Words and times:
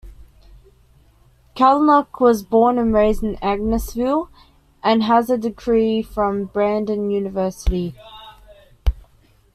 Kalynuk 1.55 2.19
was 2.19 2.41
born 2.41 2.79
and 2.79 2.91
raised 2.91 3.21
in 3.21 3.35
Angusville, 3.35 4.29
and 4.83 5.03
has 5.03 5.29
a 5.29 5.37
degree 5.37 6.01
from 6.01 6.45
Brandon 6.45 7.11
University. 7.11 7.93